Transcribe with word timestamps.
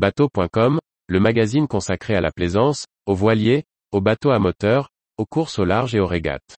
Bateau.com, 0.00 0.80
le 1.08 1.20
magazine 1.20 1.68
consacré 1.68 2.14
à 2.14 2.22
la 2.22 2.32
plaisance, 2.32 2.86
aux 3.04 3.14
voiliers, 3.14 3.64
aux 3.92 4.00
bateaux 4.00 4.30
à 4.30 4.38
moteur, 4.38 4.88
aux 5.18 5.26
courses 5.26 5.58
au 5.58 5.66
large 5.66 5.94
et 5.94 6.00
aux 6.00 6.06
régates. 6.06 6.56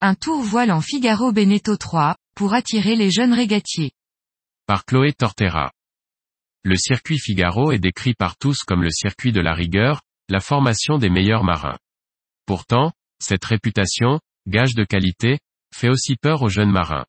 Un 0.00 0.14
tour 0.16 0.42
voile 0.42 0.72
en 0.72 0.80
Figaro 0.80 1.30
Beneteau 1.30 1.76
3, 1.76 2.16
pour 2.34 2.52
attirer 2.52 2.96
les 2.96 3.12
jeunes 3.12 3.32
régatiers. 3.32 3.92
Par 4.66 4.84
Chloé 4.84 5.12
Tortera. 5.12 5.70
Le 6.64 6.74
circuit 6.74 7.20
Figaro 7.20 7.70
est 7.70 7.78
décrit 7.78 8.14
par 8.14 8.36
tous 8.36 8.64
comme 8.64 8.82
le 8.82 8.90
circuit 8.90 9.30
de 9.30 9.40
la 9.40 9.54
rigueur, 9.54 10.00
la 10.30 10.40
formation 10.40 10.96
des 10.96 11.10
meilleurs 11.10 11.44
marins. 11.44 11.78
Pourtant, 12.46 12.92
cette 13.20 13.44
réputation, 13.44 14.20
gage 14.46 14.74
de 14.74 14.84
qualité, 14.84 15.38
fait 15.74 15.88
aussi 15.88 16.16
peur 16.16 16.42
aux 16.42 16.48
jeunes 16.48 16.70
marins. 16.70 17.04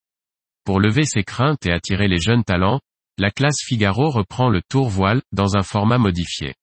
Pour 0.65 0.79
lever 0.79 1.05
ses 1.05 1.23
craintes 1.23 1.65
et 1.65 1.71
attirer 1.71 2.07
les 2.07 2.19
jeunes 2.19 2.43
talents, 2.43 2.79
la 3.17 3.31
classe 3.31 3.61
Figaro 3.63 4.09
reprend 4.09 4.49
le 4.49 4.61
tour 4.67 4.89
voile, 4.89 5.21
dans 5.31 5.55
un 5.55 5.63
format 5.63 5.97
modifié. 5.97 6.55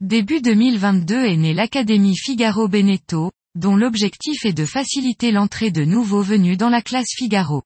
Début 0.00 0.40
2022 0.40 1.26
est 1.26 1.36
née 1.36 1.54
l'Académie 1.54 2.16
Figaro 2.16 2.68
Beneteau, 2.68 3.30
dont 3.54 3.76
l'objectif 3.76 4.44
est 4.44 4.52
de 4.52 4.64
faciliter 4.64 5.30
l'entrée 5.30 5.70
de 5.70 5.84
nouveaux 5.84 6.22
venus 6.22 6.58
dans 6.58 6.70
la 6.70 6.82
classe 6.82 7.12
Figaro. 7.14 7.62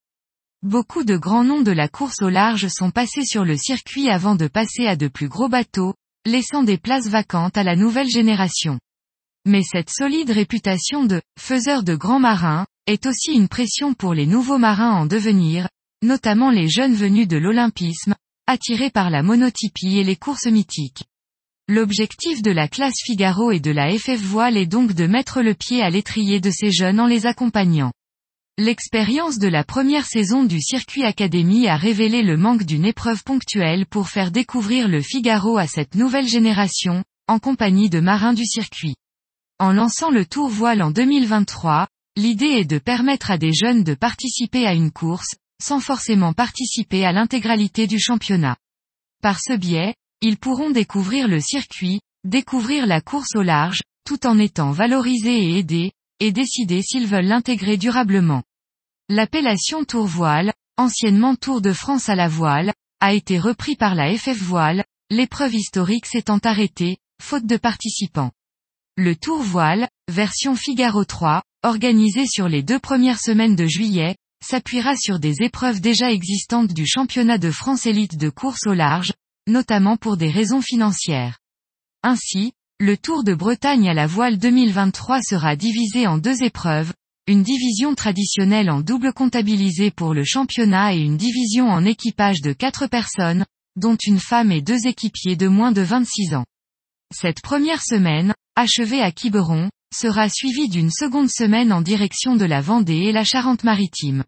Beaucoup 0.62 1.04
de 1.04 1.16
grands 1.16 1.44
noms 1.44 1.62
de 1.62 1.70
la 1.70 1.88
course 1.88 2.22
au 2.22 2.28
large 2.28 2.68
sont 2.68 2.90
passés 2.90 3.24
sur 3.24 3.44
le 3.44 3.56
circuit 3.56 4.10
avant 4.10 4.34
de 4.34 4.48
passer 4.48 4.86
à 4.86 4.96
de 4.96 5.08
plus 5.08 5.28
gros 5.28 5.48
bateaux, 5.48 5.94
laissant 6.26 6.62
des 6.62 6.76
places 6.76 7.08
vacantes 7.08 7.56
à 7.56 7.62
la 7.62 7.76
nouvelle 7.76 8.08
génération. 8.08 8.78
Mais 9.46 9.62
cette 9.62 9.90
solide 9.90 10.30
réputation 10.30 11.04
de 11.04 11.22
faiseur 11.38 11.84
de 11.84 11.94
grands 11.94 12.18
marins 12.18 12.66
est 12.86 13.06
aussi 13.06 13.32
une 13.32 13.48
pression 13.48 13.94
pour 13.94 14.12
les 14.12 14.26
nouveaux 14.26 14.58
marins 14.58 14.92
en 14.92 15.06
devenir, 15.06 15.68
notamment 16.02 16.50
les 16.50 16.68
jeunes 16.68 16.94
venus 16.94 17.28
de 17.28 17.36
l'olympisme, 17.36 18.14
attirés 18.46 18.90
par 18.90 19.08
la 19.08 19.22
monotypie 19.22 19.98
et 19.98 20.04
les 20.04 20.16
courses 20.16 20.46
mythiques. 20.46 21.04
L'objectif 21.68 22.42
de 22.42 22.50
la 22.50 22.68
classe 22.68 23.00
Figaro 23.04 23.50
et 23.50 23.60
de 23.60 23.72
la 23.72 23.96
FF 23.96 24.20
Voile 24.20 24.56
est 24.56 24.66
donc 24.66 24.92
de 24.92 25.06
mettre 25.06 25.42
le 25.42 25.54
pied 25.54 25.82
à 25.82 25.90
l'étrier 25.90 26.40
de 26.40 26.50
ces 26.50 26.70
jeunes 26.70 27.00
en 27.00 27.06
les 27.06 27.26
accompagnant. 27.26 27.92
L'expérience 28.58 29.38
de 29.38 29.48
la 29.48 29.64
première 29.64 30.06
saison 30.06 30.44
du 30.44 30.62
circuit 30.62 31.04
Académie 31.04 31.68
a 31.68 31.76
révélé 31.76 32.22
le 32.22 32.38
manque 32.38 32.62
d'une 32.62 32.86
épreuve 32.86 33.22
ponctuelle 33.22 33.84
pour 33.84 34.08
faire 34.08 34.30
découvrir 34.30 34.88
le 34.88 35.02
Figaro 35.02 35.58
à 35.58 35.66
cette 35.66 35.94
nouvelle 35.94 36.26
génération, 36.26 37.04
en 37.28 37.38
compagnie 37.38 37.90
de 37.90 38.00
marins 38.00 38.32
du 38.32 38.46
circuit. 38.46 38.94
En 39.58 39.72
lançant 39.72 40.10
le 40.10 40.24
Tour 40.24 40.48
Voile 40.48 40.80
en 40.80 40.90
2023, 40.90 41.86
l'idée 42.16 42.46
est 42.46 42.64
de 42.64 42.78
permettre 42.78 43.30
à 43.30 43.36
des 43.36 43.52
jeunes 43.52 43.84
de 43.84 43.92
participer 43.92 44.66
à 44.66 44.72
une 44.72 44.90
course, 44.90 45.34
sans 45.62 45.80
forcément 45.80 46.32
participer 46.32 47.04
à 47.04 47.12
l'intégralité 47.12 47.86
du 47.86 47.98
championnat. 47.98 48.56
Par 49.20 49.38
ce 49.38 49.54
biais, 49.54 49.94
ils 50.22 50.38
pourront 50.38 50.70
découvrir 50.70 51.28
le 51.28 51.40
circuit, 51.40 52.00
découvrir 52.24 52.86
la 52.86 53.02
course 53.02 53.34
au 53.34 53.42
large, 53.42 53.82
tout 54.06 54.26
en 54.26 54.38
étant 54.38 54.70
valorisés 54.70 55.44
et 55.44 55.58
aidés, 55.58 55.92
et 56.20 56.32
décider 56.32 56.82
s'ils 56.82 57.06
veulent 57.06 57.26
l'intégrer 57.26 57.76
durablement. 57.76 58.42
L'appellation 59.08 59.84
Tour 59.84 60.06
Voile, 60.06 60.52
anciennement 60.76 61.36
Tour 61.36 61.60
de 61.60 61.72
France 61.72 62.08
à 62.08 62.14
la 62.14 62.28
voile, 62.28 62.72
a 63.00 63.14
été 63.14 63.38
repris 63.38 63.76
par 63.76 63.94
la 63.94 64.16
FF 64.16 64.40
Voile, 64.42 64.84
l'épreuve 65.10 65.54
historique 65.54 66.06
s'étant 66.06 66.38
arrêtée, 66.38 66.98
faute 67.22 67.46
de 67.46 67.56
participants. 67.56 68.32
Le 68.96 69.14
Tour 69.14 69.42
Voile, 69.42 69.88
version 70.08 70.56
Figaro 70.56 71.04
3, 71.04 71.42
organisé 71.62 72.26
sur 72.26 72.48
les 72.48 72.62
deux 72.62 72.78
premières 72.78 73.20
semaines 73.20 73.56
de 73.56 73.66
juillet, 73.66 74.16
s'appuiera 74.42 74.96
sur 74.96 75.18
des 75.18 75.42
épreuves 75.42 75.80
déjà 75.80 76.10
existantes 76.10 76.72
du 76.72 76.86
championnat 76.86 77.38
de 77.38 77.50
France 77.50 77.86
élite 77.86 78.16
de 78.16 78.30
course 78.30 78.66
au 78.66 78.74
large, 78.74 79.12
notamment 79.46 79.96
pour 79.96 80.16
des 80.16 80.30
raisons 80.30 80.62
financières. 80.62 81.38
Ainsi, 82.02 82.52
le 82.78 82.98
Tour 82.98 83.24
de 83.24 83.32
Bretagne 83.32 83.88
à 83.88 83.94
la 83.94 84.06
voile 84.06 84.36
2023 84.36 85.22
sera 85.22 85.56
divisé 85.56 86.06
en 86.06 86.18
deux 86.18 86.42
épreuves, 86.42 86.92
une 87.26 87.42
division 87.42 87.94
traditionnelle 87.94 88.68
en 88.68 88.82
double 88.82 89.14
comptabilisée 89.14 89.90
pour 89.90 90.12
le 90.12 90.24
championnat 90.24 90.94
et 90.94 90.98
une 90.98 91.16
division 91.16 91.70
en 91.70 91.86
équipage 91.86 92.42
de 92.42 92.52
quatre 92.52 92.86
personnes, 92.86 93.46
dont 93.76 93.96
une 94.06 94.20
femme 94.20 94.52
et 94.52 94.60
deux 94.60 94.86
équipiers 94.86 95.36
de 95.36 95.48
moins 95.48 95.72
de 95.72 95.80
26 95.80 96.34
ans. 96.34 96.44
Cette 97.14 97.40
première 97.40 97.82
semaine, 97.82 98.34
achevée 98.56 99.00
à 99.00 99.10
Quiberon, 99.10 99.70
sera 99.94 100.28
suivie 100.28 100.68
d'une 100.68 100.90
seconde 100.90 101.30
semaine 101.30 101.72
en 101.72 101.80
direction 101.80 102.36
de 102.36 102.44
la 102.44 102.60
Vendée 102.60 103.04
et 103.04 103.12
la 103.12 103.24
Charente-Maritime. 103.24 104.22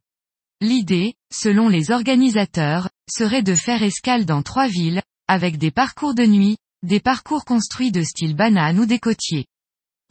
L'idée, 0.63 1.13
selon 1.31 1.69
les 1.69 1.91
organisateurs, 1.91 2.89
serait 3.11 3.43
de 3.43 3.55
faire 3.55 3.83
escale 3.83 4.25
dans 4.25 4.43
trois 4.43 4.69
villes, 4.69 5.03
avec 5.29 5.59
des 5.59 5.71
parcours 5.71 6.15
de 6.15 6.25
nuit, 6.25 6.57
des 6.85 7.01
parcours 7.01 7.45
construits 7.45 7.91
de 7.91 8.03
style 8.03 8.37
banane 8.37 8.79
ou 8.79 8.87
des 8.87 9.01
côtiers. 9.01 9.47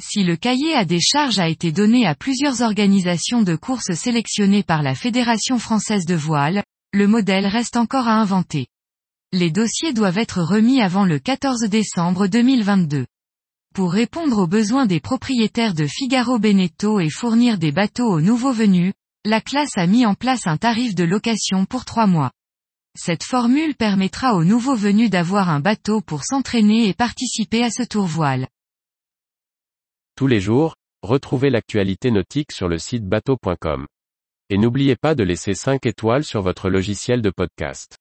Si 0.02 0.24
le 0.24 0.36
cahier 0.36 0.76
à 0.76 0.84
des 0.84 1.00
charges 1.00 1.40
a 1.40 1.48
été 1.48 1.72
donné 1.72 2.06
à 2.06 2.14
plusieurs 2.14 2.62
organisations 2.62 3.42
de 3.42 3.56
courses 3.56 3.94
sélectionnées 3.94 4.64
par 4.64 4.84
la 4.84 4.94
Fédération 4.94 5.60
française 5.60 6.06
de 6.06 6.16
voile, 6.16 6.64
le 6.94 7.08
modèle 7.08 7.48
reste 7.48 7.78
encore 7.78 8.08
à 8.08 8.20
inventer. 8.20 8.68
Les 9.32 9.50
dossiers 9.50 9.94
doivent 9.94 10.18
être 10.18 10.42
remis 10.42 10.82
avant 10.82 11.06
le 11.06 11.20
14 11.20 11.62
décembre 11.70 12.28
2022. 12.28 13.06
Pour 13.74 13.92
répondre 13.92 14.40
aux 14.40 14.48
besoins 14.48 14.86
des 14.86 15.00
propriétaires 15.00 15.74
de 15.74 15.88
Figaro 15.88 16.38
Beneteau 16.38 17.00
et 17.00 17.10
fournir 17.10 17.58
des 17.58 17.72
bateaux 17.72 18.12
aux 18.12 18.22
nouveaux 18.22 18.54
venus, 18.54 18.94
la 19.26 19.42
classe 19.42 19.78
a 19.78 19.88
mis 19.88 20.06
en 20.06 20.16
place 20.16 20.48
un 20.48 20.58
tarif 20.58 20.96
de 20.96 21.04
location 21.04 21.66
pour 21.66 21.86
trois 21.86 22.08
mois. 22.08 22.32
Cette 23.00 23.24
formule 23.24 23.76
permettra 23.76 24.34
aux 24.34 24.44
nouveaux 24.44 24.76
venus 24.76 25.12
d'avoir 25.12 25.50
un 25.50 25.60
bateau 25.60 26.02
pour 26.02 26.24
s'entraîner 26.24 26.90
et 26.90 26.96
participer 26.96 27.64
à 27.64 27.70
ce 27.70 27.84
tour 27.84 28.08
voile. 28.08 28.48
Tous 30.16 30.26
les 30.26 30.42
jours, 30.42 30.74
retrouvez 31.04 31.52
l'actualité 31.52 32.10
nautique 32.10 32.52
sur 32.52 32.68
le 32.68 32.80
site 32.80 33.06
bateau.com. 33.06 33.86
Et 34.50 34.58
n'oubliez 34.58 34.96
pas 34.96 35.14
de 35.14 35.24
laisser 35.24 35.54
5 35.54 35.86
étoiles 35.86 36.24
sur 36.24 36.42
votre 36.42 36.72
logiciel 36.72 37.22
de 37.22 37.30
podcast. 37.30 37.98